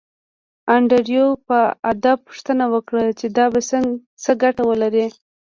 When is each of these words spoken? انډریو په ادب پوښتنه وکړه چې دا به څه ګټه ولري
انډریو 0.75 1.27
په 1.47 1.59
ادب 1.91 2.17
پوښتنه 2.27 2.65
وکړه 2.73 3.03
چې 3.19 3.27
دا 3.37 3.45
به 3.53 3.59
څه 4.23 4.31
ګټه 4.41 4.63
ولري 4.69 5.07